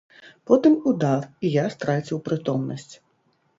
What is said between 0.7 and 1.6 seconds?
удар, і